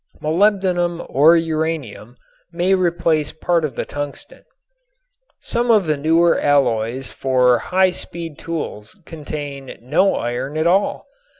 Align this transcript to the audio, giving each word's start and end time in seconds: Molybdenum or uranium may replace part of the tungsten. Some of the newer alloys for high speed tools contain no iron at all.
Molybdenum 0.19 1.05
or 1.09 1.37
uranium 1.37 2.17
may 2.51 2.73
replace 2.73 3.31
part 3.31 3.63
of 3.63 3.75
the 3.75 3.85
tungsten. 3.85 4.43
Some 5.41 5.69
of 5.69 5.85
the 5.85 5.95
newer 5.95 6.39
alloys 6.39 7.11
for 7.11 7.59
high 7.59 7.91
speed 7.91 8.39
tools 8.39 8.97
contain 9.05 9.77
no 9.79 10.15
iron 10.15 10.57
at 10.57 10.65
all. 10.65 11.05